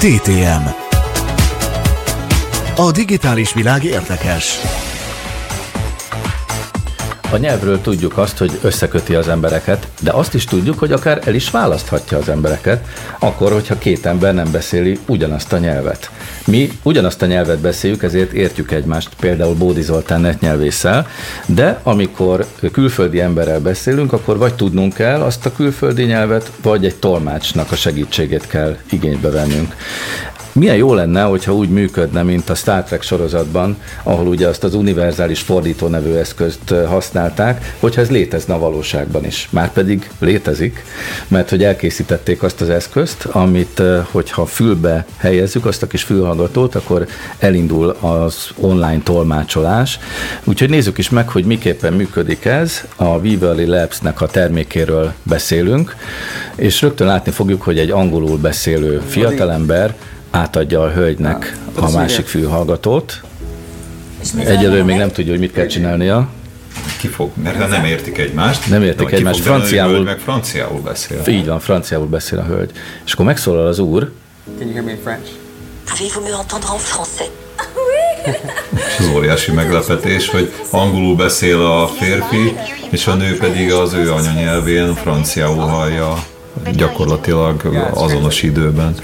DTM 0.00 0.68
A 2.76 2.90
digitális 2.92 3.52
világ 3.54 3.84
érdekes. 3.84 4.58
A 7.32 7.36
nyelvről 7.36 7.80
tudjuk 7.80 8.18
azt, 8.18 8.38
hogy 8.38 8.58
összeköti 8.62 9.14
az 9.14 9.28
embereket, 9.28 9.88
de 10.00 10.12
azt 10.12 10.34
is 10.34 10.44
tudjuk, 10.44 10.78
hogy 10.78 10.92
akár 10.92 11.20
el 11.24 11.34
is 11.34 11.50
választhatja 11.50 12.18
az 12.18 12.28
embereket, 12.28 12.86
akkor, 13.18 13.52
hogyha 13.52 13.78
két 13.78 14.06
ember 14.06 14.34
nem 14.34 14.50
beszéli 14.50 14.98
ugyanazt 15.06 15.52
a 15.52 15.58
nyelvet. 15.58 16.10
Mi 16.50 16.70
ugyanazt 16.82 17.22
a 17.22 17.26
nyelvet 17.26 17.58
beszéljük, 17.58 18.02
ezért 18.02 18.32
értjük 18.32 18.70
egymást, 18.70 19.08
például 19.20 19.54
Bódi 19.54 19.82
Zoltán 19.82 20.20
netnyelvésszel, 20.20 21.06
de 21.46 21.80
amikor 21.82 22.46
külföldi 22.72 23.20
emberrel 23.20 23.60
beszélünk, 23.60 24.12
akkor 24.12 24.38
vagy 24.38 24.54
tudnunk 24.54 24.94
kell 24.94 25.20
azt 25.20 25.46
a 25.46 25.52
külföldi 25.52 26.04
nyelvet, 26.04 26.50
vagy 26.62 26.84
egy 26.84 26.96
tolmácsnak 26.96 27.72
a 27.72 27.76
segítségét 27.76 28.46
kell 28.46 28.76
igénybe 28.90 29.30
vennünk. 29.30 29.74
Milyen 30.52 30.76
jó 30.76 30.94
lenne, 30.94 31.22
hogyha 31.22 31.54
úgy 31.54 31.68
működne, 31.68 32.22
mint 32.22 32.50
a 32.50 32.54
Star 32.54 32.82
Trek 32.82 33.02
sorozatban, 33.02 33.76
ahol 34.02 34.26
ugye 34.26 34.48
azt 34.48 34.64
az 34.64 34.74
univerzális 34.74 35.40
fordító 35.40 35.86
nevű 35.86 36.12
eszközt 36.12 36.74
használták, 36.86 37.76
hogyha 37.80 38.00
ez 38.00 38.10
létezne 38.10 38.54
a 38.54 38.58
valóságban 38.58 39.24
is. 39.24 39.48
Márpedig 39.50 40.10
létezik, 40.18 40.84
mert 41.28 41.50
hogy 41.50 41.64
elkészítették 41.64 42.42
azt 42.42 42.60
az 42.60 42.68
eszközt, 42.68 43.24
amit 43.24 43.82
hogyha 44.10 44.46
fülbe 44.46 45.06
helyezzük, 45.16 45.66
azt 45.66 45.82
a 45.82 45.86
kis 45.86 46.02
fülhallgatót, 46.02 46.74
akkor 46.74 47.06
elindul 47.38 47.96
az 48.00 48.48
online 48.56 49.00
tolmácsolás. 49.02 49.98
Úgyhogy 50.44 50.70
nézzük 50.70 50.98
is 50.98 51.10
meg, 51.10 51.28
hogy 51.28 51.44
miképpen 51.44 51.92
működik 51.92 52.44
ez. 52.44 52.80
A 52.96 53.04
Weaverly 53.04 53.64
Labs-nek 53.64 54.20
a 54.20 54.26
termékéről 54.26 55.12
beszélünk, 55.22 55.96
és 56.56 56.82
rögtön 56.82 57.06
látni 57.06 57.30
fogjuk, 57.32 57.62
hogy 57.62 57.78
egy 57.78 57.90
angolul 57.90 58.38
beszélő 58.38 59.02
fiatalember 59.06 59.94
átadja 60.30 60.82
a 60.82 60.90
hölgynek 60.90 61.56
a 61.74 61.90
másik 61.90 62.26
fülhallgatót. 62.26 63.20
Egyelőre 64.38 64.82
még 64.82 64.96
nem 64.96 65.10
tudja, 65.10 65.30
hogy 65.30 65.40
mit 65.40 65.52
kell 65.52 65.66
csinálnia. 65.66 66.28
Ki 66.98 67.08
fog, 67.08 67.30
mert 67.42 67.68
nem 67.68 67.84
értik 67.84 68.18
egymást. 68.18 68.68
Nem 68.68 68.82
értik 68.82 69.10
egymást. 69.10 69.40
Franciául, 69.40 70.02
meg 70.02 70.18
franciául 70.18 70.80
beszél. 70.80 71.22
Így 71.26 71.46
van, 71.46 71.60
franciául 71.60 72.06
beszél 72.06 72.38
a 72.38 72.44
hölgy. 72.44 72.70
És 73.04 73.12
akkor 73.12 73.24
megszólal 73.24 73.66
az 73.66 73.78
úr. 73.78 74.12
Can 74.58 74.66
you 74.66 74.74
hear 74.74 74.84
me 74.84 74.90
in 74.90 74.98
French? 75.02 75.28
Pouvez-vous 75.84 76.24
me 76.24 76.36
entendre 76.38 76.68
en 76.72 76.78
français 76.78 77.30
És 78.88 78.98
az 78.98 79.06
óriási 79.14 79.52
meglepetés, 79.52 80.28
hogy 80.28 80.52
angolul 80.70 81.16
beszél 81.16 81.60
a 81.60 81.86
férfi, 81.86 82.56
és 82.90 83.06
a 83.06 83.14
nő 83.14 83.36
pedig 83.36 83.72
az 83.72 83.92
ő 83.92 84.12
anyanyelvén 84.12 84.94
franciául 84.94 85.66
hallja 85.66 86.24
gyakorlatilag 86.72 87.90
azonos 87.94 88.42
időben 88.42 88.94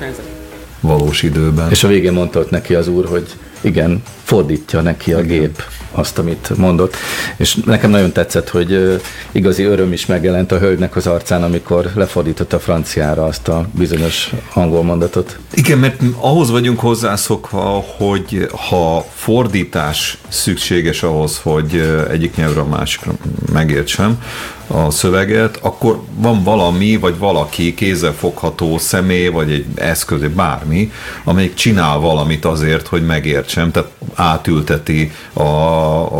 valós 0.86 1.22
időben. 1.22 1.70
És 1.70 1.84
a 1.84 1.88
végén 1.88 2.12
mondta 2.12 2.40
ott 2.40 2.50
neki 2.50 2.74
az 2.74 2.88
úr, 2.88 3.06
hogy 3.06 3.26
igen, 3.60 4.02
fordítja 4.22 4.80
neki 4.80 5.12
a 5.12 5.20
gép 5.20 5.62
azt, 5.90 6.18
amit 6.18 6.56
mondott. 6.56 6.96
És 7.36 7.54
nekem 7.54 7.90
nagyon 7.90 8.12
tetszett, 8.12 8.48
hogy 8.48 9.00
igazi 9.32 9.62
öröm 9.62 9.92
is 9.92 10.06
megjelent 10.06 10.52
a 10.52 10.58
hölgynek 10.58 10.96
az 10.96 11.06
arcán, 11.06 11.42
amikor 11.42 11.90
lefordította 11.94 12.58
franciára 12.58 13.24
azt 13.24 13.48
a 13.48 13.66
bizonyos 13.72 14.30
angol 14.52 14.82
mondatot. 14.82 15.38
Igen, 15.54 15.78
mert 15.78 16.02
ahhoz 16.20 16.50
vagyunk 16.50 16.80
hozzászokva, 16.80 17.84
hogy 17.96 18.48
ha 18.68 19.06
fordítás 19.14 20.18
szükséges 20.28 21.02
ahhoz, 21.02 21.40
hogy 21.42 21.82
egyik 22.10 22.36
nyelvre 22.36 22.60
a 22.60 22.66
másikra 22.66 23.12
megértsem 23.52 24.22
a 24.66 24.90
szöveget, 24.90 25.58
akkor 25.62 26.00
van 26.14 26.42
valami, 26.42 26.96
vagy 26.96 27.18
valaki 27.18 27.74
kézzelfogható 27.74 28.78
személy, 28.78 29.28
vagy 29.28 29.50
egy 29.50 29.66
eszköz, 29.74 30.20
bármi, 30.34 30.92
amelyik 31.24 31.54
csinál 31.54 31.98
valamit 31.98 32.44
azért, 32.44 32.86
hogy 32.86 33.06
megértsem, 33.06 33.70
tehát 33.70 33.90
átülteti 34.14 35.12
a, 35.32 35.42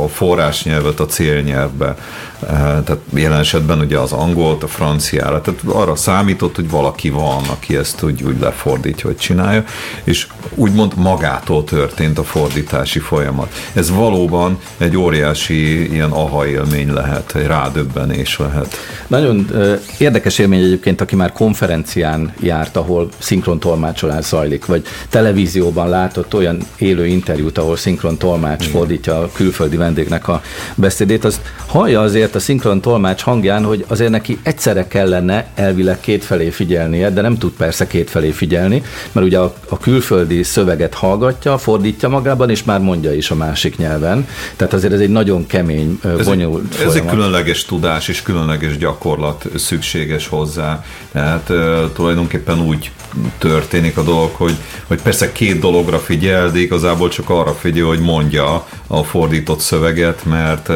a 0.02 0.08
forrásnyelvet 0.08 1.00
a 1.00 1.06
célnyelvbe. 1.06 1.96
Eh, 2.40 2.48
tehát 2.84 2.98
jelen 3.14 3.38
esetben 3.38 3.78
ugye 3.78 3.98
az 3.98 4.12
angolt, 4.12 4.62
a 4.62 4.66
franciára, 4.66 5.40
tehát 5.40 5.60
arra 5.66 5.96
számított, 5.96 6.54
hogy 6.54 6.70
valaki 6.70 7.10
van, 7.10 7.42
aki 7.50 7.76
ezt 7.76 8.02
úgy, 8.02 8.22
úgy 8.22 8.40
lefordítja, 8.40 9.06
hogy 9.06 9.16
csinálja, 9.16 9.64
és 10.04 10.26
úgymond 10.54 10.92
magától 10.96 11.64
történt 11.64 12.18
a 12.18 12.24
fordítási 12.24 12.98
folyamat. 12.98 13.52
Ez 13.72 13.90
valóban 13.90 14.58
egy 14.78 14.96
óriási 14.96 15.92
ilyen 15.92 16.10
aha 16.10 16.46
élmény 16.46 16.92
lehet, 16.92 17.34
egy 17.34 17.46
rádöbbenés 17.46 18.35
lehet. 18.38 18.76
Nagyon 19.06 19.50
érdekes 19.98 20.38
élmény 20.38 20.64
egyébként, 20.64 21.00
aki 21.00 21.16
már 21.16 21.32
konferencián 21.32 22.32
járt, 22.40 22.76
ahol 22.76 23.08
szinkron 23.18 23.58
tolmácsolás 23.58 24.24
zajlik, 24.24 24.66
vagy 24.66 24.86
televízióban 25.08 25.88
látott 25.88 26.34
olyan 26.34 26.58
élő 26.78 27.06
interjút, 27.06 27.58
ahol 27.58 27.76
szinkron 27.76 28.16
tolmács 28.16 28.66
Igen. 28.66 28.76
fordítja 28.76 29.18
a 29.18 29.30
külföldi 29.32 29.76
vendégnek 29.76 30.28
a 30.28 30.42
beszédét, 30.74 31.24
azt 31.24 31.40
hallja 31.66 32.00
azért 32.00 32.34
a 32.34 32.38
szinkron 32.38 32.80
tolmács 32.80 33.22
hangján, 33.22 33.64
hogy 33.64 33.84
azért 33.88 34.10
neki 34.10 34.38
egyszerre 34.42 34.86
kellene 34.88 35.46
elvileg 35.54 36.00
kétfelé 36.00 36.50
figyelnie, 36.50 37.10
de 37.10 37.20
nem 37.20 37.38
tud 37.38 37.52
persze 37.52 37.86
kétfelé 37.86 38.30
figyelni, 38.30 38.82
mert 39.12 39.26
ugye 39.26 39.38
a, 39.38 39.54
a 39.68 39.78
külföldi 39.78 40.42
szöveget 40.42 40.94
hallgatja, 40.94 41.58
fordítja 41.58 42.08
magában, 42.08 42.50
és 42.50 42.64
már 42.64 42.80
mondja 42.80 43.12
is 43.12 43.30
a 43.30 43.34
másik 43.34 43.76
nyelven. 43.76 44.28
Tehát 44.56 44.72
azért 44.72 44.92
ez 44.92 45.00
egy 45.00 45.10
nagyon 45.10 45.46
kemény, 45.46 46.00
bonyolult 46.24 46.74
ez, 46.74 46.86
ez 46.86 46.94
egy 46.94 47.06
különleges 47.06 47.64
tudás 47.64 48.08
és 48.08 48.22
különleges 48.26 48.78
gyakorlat 48.78 49.44
szükséges 49.56 50.28
hozzá. 50.28 50.84
Tehát 51.12 51.52
tulajdonképpen 51.92 52.60
úgy 52.60 52.90
történik 53.38 53.96
a 53.96 54.02
dolog, 54.02 54.30
hogy, 54.34 54.56
hogy 54.86 55.02
persze 55.02 55.32
két 55.32 55.58
dologra 55.58 55.98
figyel, 55.98 56.50
de 56.50 56.58
igazából 56.58 57.08
csak 57.08 57.30
arra 57.30 57.54
figyel, 57.54 57.86
hogy 57.86 58.00
mondja 58.00 58.66
a 58.86 59.02
fordított 59.02 59.60
szöveget, 59.60 60.24
mert 60.24 60.70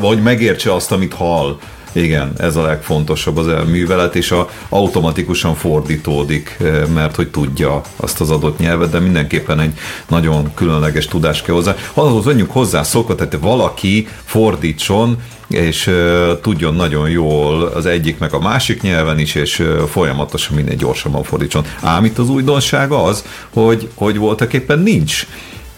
hogy 0.00 0.22
megértse 0.22 0.74
azt, 0.74 0.92
amit 0.92 1.14
hall. 1.14 1.58
Igen, 1.92 2.32
ez 2.36 2.56
a 2.56 2.62
legfontosabb 2.62 3.36
az 3.36 3.48
elművelet, 3.48 4.16
és 4.16 4.30
a, 4.30 4.48
automatikusan 4.68 5.54
fordítódik, 5.54 6.58
mert 6.94 7.16
hogy 7.16 7.28
tudja 7.28 7.80
azt 7.96 8.20
az 8.20 8.30
adott 8.30 8.58
nyelvet, 8.58 8.90
de 8.90 8.98
mindenképpen 8.98 9.60
egy 9.60 9.72
nagyon 10.08 10.54
különleges 10.54 11.06
tudás 11.06 11.42
kell 11.42 11.54
hozzá. 11.54 11.74
Ahhoz 11.94 12.24
vagyunk 12.24 12.50
hozzá 12.50 12.82
szokva, 12.82 13.14
tehát 13.14 13.38
valaki 13.40 14.08
fordítson, 14.24 15.16
és 15.48 15.86
uh, 15.86 16.40
tudjon 16.40 16.74
nagyon 16.74 17.10
jól 17.10 17.62
az 17.62 17.86
egyik 17.86 18.18
meg 18.18 18.32
a 18.32 18.40
másik 18.40 18.82
nyelven 18.82 19.18
is, 19.18 19.34
és 19.34 19.58
uh, 19.58 19.78
folyamatosan 19.78 20.56
minél 20.56 20.74
gyorsabban 20.74 21.22
fordítson. 21.22 21.64
Ám 21.80 22.04
itt 22.04 22.18
az 22.18 22.28
újdonság 22.28 22.92
az, 22.92 23.24
hogy, 23.52 23.88
hogy 23.94 24.16
voltak 24.16 24.52
éppen 24.52 24.78
nincs 24.78 25.26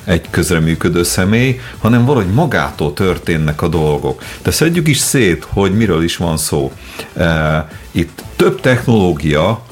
egy 0.04 0.26
közreműködő 0.30 1.02
személy, 1.02 1.60
hanem 1.78 2.04
valahogy 2.04 2.32
magától 2.32 2.92
történnek 2.92 3.62
a 3.62 3.68
dolgok. 3.68 4.22
De 4.42 4.50
szedjük 4.50 4.88
is 4.88 4.98
szét, 4.98 5.46
hogy 5.52 5.76
miről 5.76 6.02
is 6.02 6.16
van 6.16 6.36
szó. 6.36 6.72
Itt 7.90 8.22
több 8.36 8.60
technológia 8.60 9.62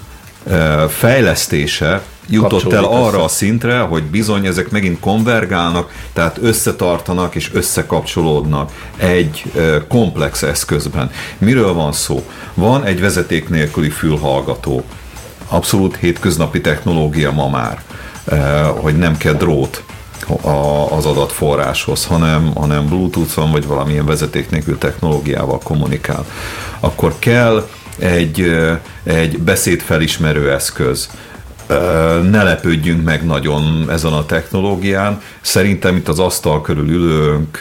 fejlesztése 0.89 2.03
jutott 2.31 2.73
el 2.73 2.85
arra 2.85 3.07
össze. 3.07 3.23
a 3.23 3.29
szintre, 3.29 3.79
hogy 3.79 4.03
bizony 4.03 4.47
ezek 4.47 4.71
megint 4.71 5.01
konvergálnak, 5.01 5.93
tehát 6.13 6.39
összetartanak 6.43 7.35
és 7.35 7.51
összekapcsolódnak 7.53 8.73
egy 8.97 9.43
komplex 9.89 10.43
eszközben. 10.43 11.11
Miről 11.39 11.73
van 11.73 11.93
szó? 11.93 12.27
Van 12.55 12.85
egy 12.85 13.01
vezeték 13.01 13.49
nélküli 13.49 13.91
fülhallgató. 13.91 14.85
Abszolút 15.49 15.97
hétköznapi 15.97 16.61
technológia 16.61 17.33
ma 17.33 17.49
már, 17.49 17.83
hogy 18.77 18.99
nem 18.99 19.17
kell 19.17 19.35
drót 19.35 19.83
az 20.91 21.07
adatforráshoz, 21.07 22.07
hanem, 22.07 22.53
hanem 22.55 22.87
Bluetooth-on 22.87 23.51
vagy 23.51 23.67
valamilyen 23.67 24.07
vezeték 24.07 24.51
nélkül 24.51 24.79
technológiával 24.79 25.59
kommunikál. 25.59 26.27
Akkor 26.81 27.15
kell 27.19 27.69
egy, 27.99 28.57
egy 29.03 29.39
beszédfelismerő 29.39 30.53
eszköz, 30.53 31.09
ne 32.31 32.43
lepődjünk 32.43 33.05
meg 33.05 33.25
nagyon 33.25 33.87
ezen 33.91 34.13
a 34.13 34.27
technológián. 34.27 35.23
Szerintem 35.41 35.97
itt 35.97 36.09
az 36.09 36.19
asztal 36.19 36.61
körül 36.61 36.89
ülőnk 36.89 37.59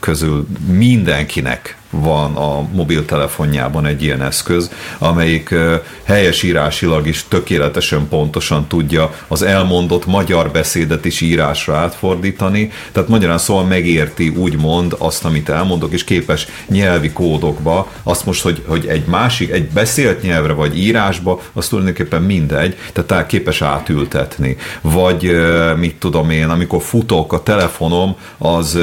közül 0.00 0.46
mindenkinek 0.66 1.79
van 1.90 2.36
a 2.36 2.68
mobiltelefonjában 2.72 3.86
egy 3.86 4.02
ilyen 4.02 4.22
eszköz, 4.22 4.70
amelyik 4.98 5.54
helyesírásilag 6.02 7.06
is 7.06 7.24
tökéletesen 7.28 8.08
pontosan 8.08 8.66
tudja 8.66 9.14
az 9.28 9.42
elmondott 9.42 10.06
magyar 10.06 10.50
beszédet 10.50 11.04
is 11.04 11.20
írásra 11.20 11.76
átfordítani, 11.76 12.70
tehát 12.92 13.08
magyarán 13.08 13.38
szóval 13.38 13.64
megérti 13.64 14.28
úgymond 14.28 14.94
azt, 14.98 15.24
amit 15.24 15.48
elmondok, 15.48 15.92
és 15.92 16.04
képes 16.04 16.46
nyelvi 16.68 17.10
kódokba, 17.10 17.88
azt 18.02 18.26
most, 18.26 18.42
hogy, 18.42 18.64
hogy 18.66 18.86
egy 18.86 19.04
másik, 19.06 19.50
egy 19.50 19.68
beszélt 19.68 20.22
nyelvre 20.22 20.52
vagy 20.52 20.78
írásba, 20.78 21.40
az 21.52 21.68
tulajdonképpen 21.68 22.22
mindegy, 22.22 22.76
tehát 22.92 23.26
képes 23.26 23.62
átültetni. 23.62 24.56
Vagy 24.80 25.30
mit 25.76 25.96
tudom 25.96 26.30
én, 26.30 26.48
amikor 26.48 26.82
futok 26.82 27.32
a 27.32 27.42
telefonom, 27.42 28.16
az, 28.38 28.78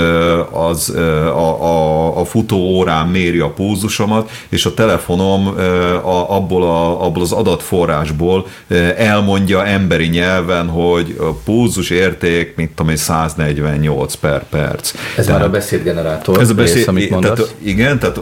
az 0.51 0.89
a, 0.89 1.63
a, 1.63 2.19
a 2.19 2.25
futó 2.25 2.57
órán 2.57 2.96
órán 2.97 3.07
méri 3.07 3.39
a 3.39 3.49
pulzusomat, 3.49 4.31
és 4.49 4.65
a 4.65 4.73
telefonom 4.73 5.47
a, 6.03 6.35
abból, 6.35 6.63
a, 6.63 7.05
abból 7.05 7.21
az 7.21 7.31
adatforrásból 7.31 8.47
elmondja 8.97 9.65
emberi 9.65 10.07
nyelven, 10.07 10.67
hogy 10.67 11.15
a 11.19 11.31
pulzus 11.45 11.89
érték, 11.89 12.55
mit 12.55 12.69
tudom 12.69 12.91
én, 12.91 12.97
148 12.97 14.15
per 14.15 14.44
perc. 14.49 14.94
Ez 15.17 15.25
tehát, 15.25 15.39
már 15.39 15.49
a 15.49 15.51
beszédgenerátor 15.51 16.39
ez 16.39 16.49
a 16.49 16.53
beszéd, 16.53 16.75
rész, 16.75 16.88
amit 16.88 17.09
mondasz. 17.09 17.38
Tehát, 17.38 17.55
igen, 17.59 17.99
tehát 17.99 18.19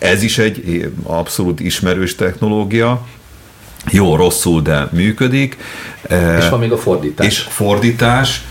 ez 0.00 0.22
is 0.22 0.38
egy 0.38 0.90
abszolút 1.02 1.60
ismerős 1.60 2.14
technológia, 2.14 3.06
jó, 3.90 4.16
rosszul, 4.16 4.62
de 4.62 4.88
működik. 4.92 5.56
És 6.38 6.48
van 6.48 6.58
még 6.58 6.72
a 6.72 6.78
fordítás. 6.78 7.26
És 7.26 7.38
fordítás, 7.38 8.42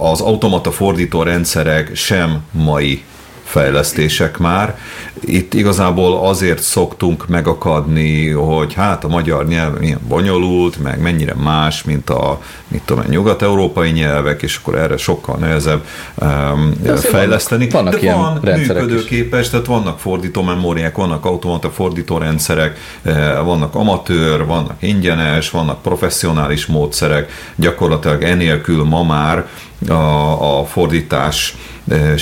az 0.00 0.20
automata 0.20 0.70
fordító 0.70 1.22
rendszerek 1.22 1.94
sem 1.94 2.42
mai 2.50 3.04
fejlesztések 3.46 4.38
már. 4.38 4.78
Itt 5.20 5.54
igazából 5.54 6.26
azért 6.26 6.62
szoktunk 6.62 7.28
megakadni, 7.28 8.30
hogy 8.30 8.74
hát 8.74 9.04
a 9.04 9.08
magyar 9.08 9.46
nyelv 9.46 9.78
milyen 9.78 10.00
bonyolult, 10.08 10.82
meg 10.82 11.00
mennyire 11.00 11.34
más, 11.34 11.84
mint 11.84 12.10
a 12.10 12.40
mit 12.68 12.82
tudom, 12.84 13.04
nyugat-európai 13.08 13.90
nyelvek, 13.90 14.42
és 14.42 14.56
akkor 14.56 14.78
erre 14.78 14.96
sokkal 14.96 15.36
nehezebb 15.36 15.84
um, 16.14 16.72
fejleszteni. 16.96 17.68
Vannak, 17.68 18.00
vannak 18.00 18.44
De 18.44 18.50
van 18.50 18.58
működőképes, 18.58 19.40
is. 19.40 19.48
tehát 19.48 19.66
vannak 19.66 19.98
fordító 19.98 20.42
memóriák, 20.42 20.96
vannak 20.96 21.24
automata 21.24 21.70
fordító 21.70 22.18
rendszerek, 22.18 22.78
eh, 23.02 23.44
vannak 23.44 23.74
amatőr, 23.74 24.46
vannak 24.46 24.82
ingyenes, 24.82 25.50
vannak 25.50 25.82
professzionális 25.82 26.66
módszerek, 26.66 27.30
gyakorlatilag 27.56 28.22
enélkül 28.22 28.84
ma 28.84 29.02
már 29.02 29.46
a, 29.88 30.58
a 30.60 30.64
fordítás 30.64 31.56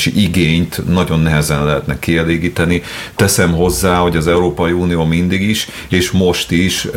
igényt 0.05 0.89
nagyon 0.89 1.21
nehezen 1.21 1.65
lehetne 1.65 1.99
kielégíteni. 1.99 2.83
Teszem 3.17 3.53
hozzá, 3.53 3.97
hogy 3.97 4.17
az 4.17 4.27
Európai 4.27 4.73
Unió 4.73 5.05
mindig 5.05 5.43
is, 5.43 5.69
és 5.89 6.11
most 6.11 6.51
is 6.51 6.89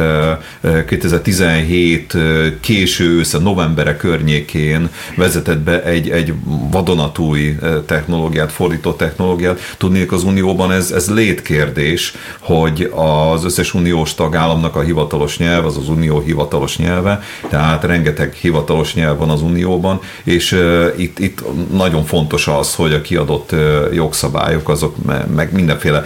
2017 0.88 2.18
késő 2.60 3.20
össze 3.20 3.38
novembere 3.38 3.98
környékén 3.98 4.90
vezetett 5.16 5.60
be 5.60 5.84
egy, 5.84 6.10
egy 6.10 6.34
vadonatúj 6.72 7.56
technológiát, 7.86 8.52
fordító 8.52 8.92
technológiát. 8.92 9.60
Tudnék 9.78 10.12
az 10.12 10.24
Unióban 10.24 10.72
ez, 10.72 10.92
ez 10.92 11.10
létkérdés, 11.10 12.14
hogy 12.40 12.92
az 12.96 13.44
összes 13.44 13.74
uniós 13.74 14.14
tagállamnak 14.14 14.76
a 14.76 14.82
hivatalos 14.82 15.38
nyelv, 15.38 15.66
az 15.66 15.78
az 15.78 15.90
unió 15.90 16.20
hivatalos 16.20 16.78
nyelve, 16.78 17.22
tehát 17.50 17.84
rengeteg 17.84 18.34
hivatalos 18.34 18.94
nyelv 18.94 19.18
van 19.18 19.30
az 19.30 19.42
unióban, 19.42 20.00
és 20.24 20.52
uh, 20.52 20.94
itt, 20.98 21.20
itt 21.20 21.44
nagyon 21.72 22.06
fontos 22.06 22.48
az, 22.58 22.76
hogy 22.76 22.94
a 22.94 23.02
kiadott 23.02 23.56
jogszabályok, 23.94 24.70
azok 24.70 24.96
meg 25.36 25.54
mindenféle 25.54 26.06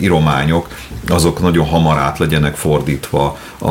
írományok, 0.00 0.68
azok 1.08 1.40
nagyon 1.40 1.66
hamar 1.66 1.98
át 1.98 2.18
legyenek 2.18 2.54
fordítva 2.54 3.38
a, 3.58 3.68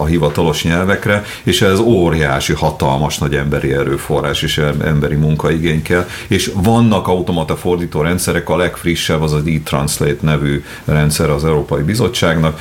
a 0.00 0.04
hivatalos 0.04 0.62
nyelvekre, 0.62 1.24
és 1.42 1.62
ez 1.62 1.78
óriási, 1.78 2.52
hatalmas 2.52 3.18
nagy 3.18 3.34
emberi 3.34 3.72
erőforrás 3.72 4.42
és 4.42 4.58
emberi 4.84 5.14
munkaigény 5.14 5.82
kell, 5.82 6.06
és 6.28 6.52
vannak 6.54 7.08
automata 7.08 7.56
fordító 7.56 8.00
rendszerek, 8.00 8.48
a 8.48 8.56
legfrissebb 8.56 9.22
az 9.22 9.32
az 9.32 9.46
e-translate 9.46 10.18
nevű 10.20 10.64
rendszer 10.84 11.30
az 11.30 11.44
Európai 11.44 11.82
Bizottságnak, 11.82 12.60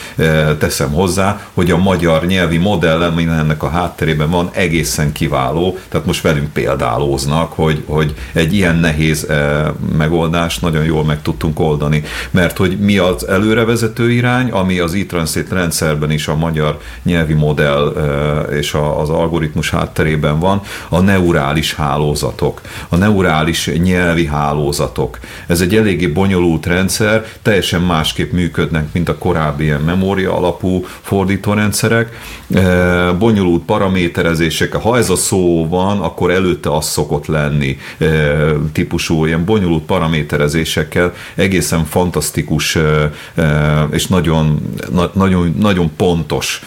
teszem 0.59 0.91
hozzá, 0.91 1.47
hogy 1.53 1.71
a 1.71 1.77
magyar 1.77 2.25
nyelvi 2.25 2.57
modell, 2.57 3.01
ami 3.01 3.23
ennek 3.23 3.63
a 3.63 3.69
hátterében 3.69 4.29
van, 4.29 4.49
egészen 4.53 5.11
kiváló, 5.11 5.77
tehát 5.89 6.05
most 6.05 6.21
velünk 6.21 6.53
példálóznak, 6.53 7.53
hogy, 7.53 7.83
hogy 7.85 8.15
egy 8.33 8.53
ilyen 8.53 8.75
nehéz 8.88 9.28
megoldást 9.98 10.62
nagyon 10.62 10.84
jól 10.84 11.04
meg 11.04 11.22
tudtunk 11.22 11.60
oldani, 11.60 12.04
mert 12.31 12.57
hogy 12.57 12.80
mi 12.80 12.98
az 12.98 13.28
előrevezető 13.28 14.12
irány, 14.12 14.50
ami 14.50 14.80
az 14.80 14.94
e-translate 14.94 15.56
rendszerben 15.56 16.12
is 16.12 16.28
a 16.28 16.36
magyar 16.36 16.80
nyelvi 17.04 17.34
modell 17.34 17.95
és 18.51 18.74
az 18.98 19.10
algoritmus 19.10 19.69
hátterében 19.69 20.39
van, 20.39 20.62
a 20.89 21.00
neurális 21.00 21.74
hálózatok, 21.74 22.62
a 22.89 22.95
neurális 22.95 23.72
nyelvi 23.84 24.25
hálózatok. 24.25 25.19
Ez 25.48 25.62
egy 25.62 25.75
eléggé 25.75 26.07
bonyolult 26.07 26.66
rendszer, 26.66 27.25
teljesen 27.42 27.81
másképp 27.81 28.31
működnek, 28.31 28.88
mint 28.92 29.10
a 29.10 29.18
korábbi 29.18 29.63
ilyen 29.63 29.81
memória 29.81 30.38
alapú 30.38 30.86
fordítórendszerek. 31.01 32.18
Bonyolult 33.19 33.63
paraméterezések, 33.63 34.74
ha 34.74 34.98
ez 34.98 35.10
a 35.10 35.16
szó 35.16 35.68
van, 35.68 36.00
akkor 36.00 36.31
előtte 36.31 36.75
az 36.75 36.86
szokott 36.86 37.25
lenni 37.25 37.78
típusú, 38.77 39.25
ilyen 39.25 39.45
bonyolult 39.45 39.83
paraméterezésekkel 39.83 41.13
egészen 41.35 41.85
fantasztikus 41.85 42.77
és 43.91 44.07
nagyon, 44.07 44.62
nagyon, 45.13 45.56
nagyon 45.59 45.91
pontos 45.95 46.62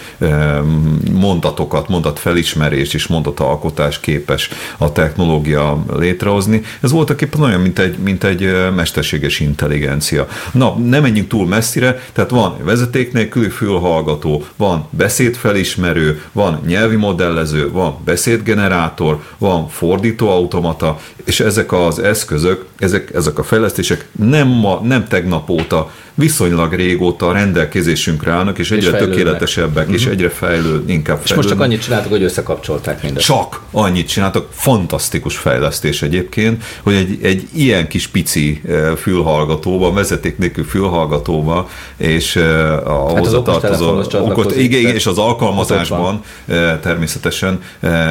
mondatokat, 1.12 1.88
mondatfelismerés 1.88 2.94
és 2.94 3.06
mondatalkotás 3.06 4.00
képes 4.00 4.48
a 4.78 4.92
technológia 4.92 5.84
létrehozni. 5.96 6.62
Ez 6.80 6.90
voltak 6.90 7.22
éppen 7.22 7.40
olyan, 7.40 7.60
mint 7.60 7.78
egy, 7.78 7.98
mint 7.98 8.24
egy 8.24 8.70
mesterséges 8.74 9.40
intelligencia. 9.40 10.26
Na, 10.52 10.74
nem 10.74 11.02
menjünk 11.02 11.28
túl 11.28 11.46
messzire, 11.46 12.02
tehát 12.12 12.30
van 12.30 12.56
vezeték 12.62 13.12
nélküli 13.12 13.48
fülhallgató, 13.48 14.44
van 14.56 14.86
beszédfelismerő, 14.90 16.22
van 16.32 16.60
nyelvi 16.66 16.96
modellező, 16.96 17.70
van 17.70 17.96
beszédgenerátor, 18.04 19.22
van 19.38 19.68
fordítóautomata, 19.68 20.98
és 21.24 21.40
ezek 21.40 21.72
az 21.90 21.98
eszközök, 21.98 22.64
ezek, 22.78 23.14
ezek 23.14 23.38
a 23.38 23.42
fejlesztések 23.42 24.06
nem, 24.19 24.48
ma, 24.48 24.81
nem 24.82 25.08
tegnap 25.08 25.50
óta 25.50 25.90
viszonylag 26.20 26.72
régóta 26.72 27.32
rendelkezésünkre 27.32 28.31
állnak, 28.31 28.58
és 28.58 28.70
egyre 28.70 28.98
és 28.98 29.04
tökéletesebbek, 29.04 29.82
uh-huh. 29.82 29.94
és 29.94 30.02
mhm. 30.02 30.12
egyre 30.12 30.28
fejlő, 30.28 30.82
inkább 30.87 30.87
fejlődnek. 30.87 31.25
És 31.25 31.34
most 31.34 31.48
csak 31.48 31.60
annyit 31.60 31.82
csináltak, 31.82 32.10
hogy 32.10 32.22
összekapcsolták 32.22 33.02
mindezt. 33.02 33.26
Csak 33.26 33.60
annyit 33.70 34.08
csináltak, 34.08 34.46
fantasztikus 34.50 35.37
fejlesztés 35.37 36.02
egyébként, 36.02 36.62
hogy 36.82 36.94
egy, 36.94 37.19
egy 37.22 37.48
ilyen 37.52 37.88
kis 37.88 38.06
pici 38.06 38.60
eh, 38.69 38.96
fülhallgatóba, 38.96 39.92
vezeték 39.92 40.38
nélkül 40.38 40.64
fülhallgatóba, 40.64 41.69
és 41.96 42.37
eh, 42.37 42.88
a 42.90 43.08
hát 43.08 43.19
hozzátartozó 43.19 44.02
okot, 44.12 44.56
igen, 44.56 44.81
igen, 44.81 44.94
és 44.94 45.06
az 45.06 45.19
alkalmazásban 45.19 46.22
eh, 46.46 46.78
természetesen 46.82 47.60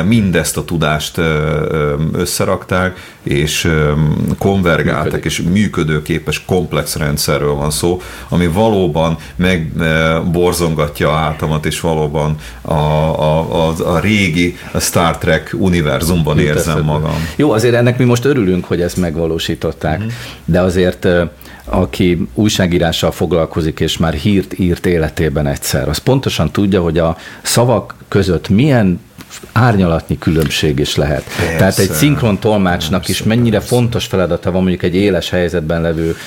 mindezt 0.06 0.58
a 0.58 0.66
tudást 0.66 1.22
összerakták, 2.14 2.98
és 3.24 3.69
konvergáltak, 4.38 5.04
Működik. 5.04 5.26
és 5.26 5.42
működőképes 5.42 6.46
komplex 6.46 6.96
rendszerről 6.96 7.54
van 7.54 7.72
szó, 7.72 8.02
ami 8.30 8.48
valóban 8.48 9.18
megborzongatja 9.36 11.10
a 11.10 11.16
hátamat, 11.16 11.66
és 11.66 11.80
valóban 11.80 12.36
a, 12.62 12.74
a, 12.74 13.68
a, 13.68 13.74
a 13.86 14.00
régi 14.00 14.58
Star 14.80 15.18
Trek 15.18 15.56
univerzumban 15.58 16.38
Jut 16.38 16.46
érzem 16.46 16.60
eszedbe. 16.60 16.92
magam. 16.92 17.28
Jó, 17.36 17.52
azért 17.52 17.76
ennek 17.76 17.98
mi 17.98 18.04
most 18.04 18.26
örülünk, 18.26 18.66
hogy 18.66 18.82
ezt 18.82 18.98
megvalósították, 18.98 20.00
mm-hmm. 20.00 20.08
de 20.46 20.62
azért 20.62 21.08
aki 21.70 22.28
újságírással 22.34 23.12
foglalkozik, 23.12 23.80
és 23.80 23.98
már 23.98 24.14
hírt 24.14 24.60
írt 24.60 24.86
életében 24.86 25.48
egyszer, 25.48 25.90
az 25.90 25.98
pontosan 25.98 26.52
tudja, 26.52 26.82
hogy 26.82 26.98
a 26.98 27.18
szavak 27.42 27.96
között 28.08 28.50
milyen 28.50 29.00
árnyalatnyi 29.52 30.18
különbség 30.18 30.80
is 30.80 30.96
lehet. 30.96 31.24
Persze, 31.24 31.58
Tehát 31.58 31.78
egy 31.78 31.92
szinkron 31.92 32.40
tolmácsnak 32.40 33.00
persze, 33.00 33.12
is 33.12 33.24
mennyire 33.24 33.58
persze. 33.58 33.76
fontos 33.76 34.06
feladata 34.06 34.52
van 34.52 34.62
mondjuk 34.62 34.84
egy 34.84 34.96
éles 34.96 35.30
helyzetben 35.30 35.82
levő 35.82 36.18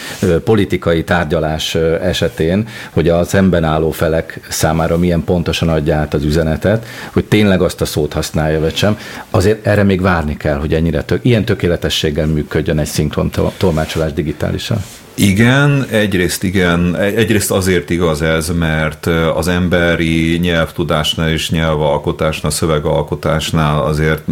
politikai 0.44 1.04
tárgyalás 1.04 1.74
esetén, 2.02 2.68
hogy 2.90 3.08
a 3.08 3.24
szemben 3.24 3.64
álló 3.64 3.90
felek 3.90 4.40
számára 4.48 4.98
milyen 4.98 5.24
pontosan 5.24 5.68
adja 5.68 5.96
át 5.96 6.14
az 6.14 6.24
üzenetet, 6.24 6.86
hogy 7.12 7.24
tényleg 7.24 7.62
azt 7.62 7.80
a 7.80 7.84
szót 7.84 8.12
használja, 8.12 8.60
vagy 8.60 8.76
sem. 8.76 8.98
Azért 9.30 9.66
erre 9.66 9.82
még 9.82 10.00
várni 10.00 10.36
kell, 10.36 10.56
hogy 10.56 10.74
ennyire 10.74 11.02
tök, 11.02 11.24
ilyen 11.24 11.44
tökéletességgel 11.44 12.26
működjön 12.26 12.78
egy 12.78 12.86
szinkron 12.86 13.30
tolmácsolás 13.56 14.12
digitálisan. 14.12 14.84
Igen, 15.14 15.86
egyrészt 15.90 16.42
igen, 16.42 16.96
egyrészt 16.96 17.50
azért 17.50 17.90
igaz 17.90 18.22
ez, 18.22 18.48
mert 18.58 19.06
az 19.34 19.48
emberi 19.48 20.38
nyelvtudásnál 20.38 21.30
és 21.30 21.50
nyelvalkotásnál, 21.50 22.50
szövegalkotásnál 22.50 23.82
azért 23.82 24.22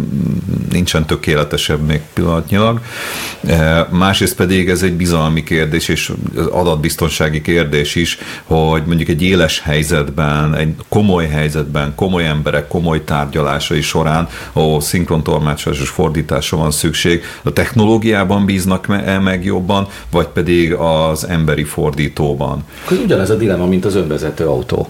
nincsen 0.71 1.05
tökéletesebb 1.05 1.85
még 1.85 2.01
pillanatnyilag. 2.13 2.79
Másrészt 3.89 4.35
pedig 4.35 4.69
ez 4.69 4.83
egy 4.83 4.93
bizalmi 4.93 5.43
kérdés 5.43 5.87
és 5.87 6.11
adatbiztonsági 6.51 7.41
kérdés 7.41 7.95
is, 7.95 8.17
hogy 8.43 8.83
mondjuk 8.85 9.09
egy 9.09 9.21
éles 9.21 9.59
helyzetben, 9.59 10.55
egy 10.55 10.75
komoly 10.89 11.27
helyzetben, 11.27 11.95
komoly 11.95 12.27
emberek, 12.27 12.67
komoly 12.67 13.03
tárgyalásai 13.03 13.81
során, 13.81 14.27
ahol 14.53 14.81
szinkrontolmácsolás 14.81 15.79
és 15.79 15.89
fordításra 15.89 16.57
van 16.57 16.71
szükség, 16.71 17.23
a 17.43 17.53
technológiában 17.53 18.45
bíznak 18.45 18.87
meg 19.23 19.45
jobban, 19.45 19.87
vagy 20.11 20.27
pedig 20.27 20.70
az 20.73 21.27
emberi 21.27 21.63
fordítóban. 21.63 22.63
Ez 22.91 22.97
ugyanez 22.97 23.29
a 23.29 23.35
dilemma, 23.35 23.65
mint 23.65 23.85
az 23.85 23.95
önvezető 23.95 24.47
autó. 24.47 24.87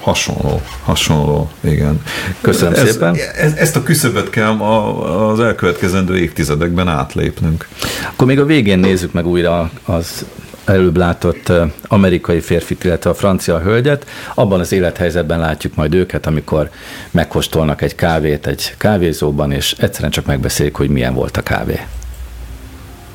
Hasonló, 0.00 0.60
hasonló, 0.84 1.50
igen. 1.60 2.02
Köszönöm 2.40 2.72
ez, 2.72 2.90
szépen. 2.90 3.16
Ez, 3.36 3.52
ezt 3.52 3.76
a 3.76 3.82
küszöböt 3.82 4.30
kell 4.30 4.60
az 4.60 5.40
elkövetkezendő 5.40 6.18
évtizedekben 6.18 6.88
átlépnünk. 6.88 7.68
Akkor 8.12 8.26
még 8.26 8.40
a 8.40 8.44
végén 8.44 8.78
nézzük 8.78 9.12
meg 9.12 9.26
újra 9.26 9.70
az 9.84 10.24
előbb 10.64 10.96
látott 10.96 11.52
amerikai 11.82 12.40
férfit, 12.40 12.84
illetve 12.84 13.10
a 13.10 13.14
francia 13.14 13.58
hölgyet. 13.58 14.06
Abban 14.34 14.60
az 14.60 14.72
élethelyzetben 14.72 15.38
látjuk 15.38 15.74
majd 15.74 15.94
őket, 15.94 16.26
amikor 16.26 16.70
megkóstolnak 17.10 17.82
egy 17.82 17.94
kávét 17.94 18.46
egy 18.46 18.74
kávézóban, 18.78 19.52
és 19.52 19.74
egyszerűen 19.78 20.10
csak 20.10 20.26
megbeszélik, 20.26 20.74
hogy 20.74 20.88
milyen 20.88 21.14
volt 21.14 21.36
a 21.36 21.42
kávé. 21.42 21.80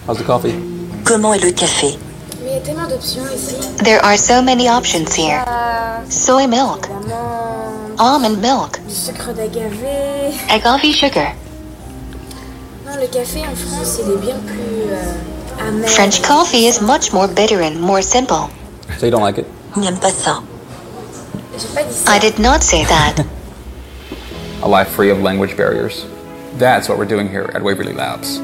How's 0.07 0.15
the 0.15 0.23
coffee? 0.23 0.53
Comment 1.03 1.33
est 1.33 1.43
le 1.43 1.65
café 1.65 2.06
There 2.59 3.99
are 4.03 4.17
so 4.17 4.41
many 4.41 4.67
options 4.67 5.13
here. 5.13 5.43
Euh, 5.47 6.03
Soy 6.09 6.47
milk, 6.47 6.87
almond 7.99 8.41
milk, 8.41 8.79
du 8.87 8.93
sucre 8.93 9.31
d'agave. 9.33 9.73
agave 10.49 10.91
sugar, 10.91 11.33
Non, 12.85 12.95
le 12.99 13.07
café 13.07 13.41
en 13.45 13.55
France, 13.55 13.99
il 14.03 14.11
est 14.11 14.17
bien 14.17 14.35
plus 14.45 14.89
euh, 14.89 15.67
amer. 15.67 15.87
French 15.87 16.21
coffee 16.23 16.65
is 16.67 16.81
much 16.81 17.13
more 17.13 17.27
bitter 17.27 17.61
and 17.61 17.79
more 17.79 18.01
simple. 18.01 18.49
So 18.97 19.05
you 19.05 19.11
don't 19.11 19.21
like 19.21 19.37
it? 19.37 19.45
N'aime 19.75 19.99
pas 19.99 20.11
ça. 20.11 20.41
J'ai 21.57 21.67
pas 21.75 21.83
dit 21.83 21.93
ça. 21.93 22.11
I 22.15 22.19
did 22.19 22.39
not 22.39 22.63
say 22.63 22.85
that. 22.85 23.23
A 24.63 24.67
life 24.67 24.87
free 24.89 25.11
of 25.11 25.21
language 25.21 25.55
barriers. 25.55 26.05
That's 26.57 26.89
what 26.89 26.97
we're 26.97 27.05
doing 27.05 27.29
here 27.29 27.51
at 27.53 27.61
Waverly 27.61 27.93
Labs. 27.93 28.39